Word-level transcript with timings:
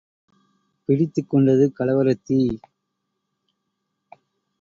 பிடித்துக் 0.89 1.29
கொண்டது 1.29 1.65
கலவரத் 1.79 2.23
தீ! 2.23 2.39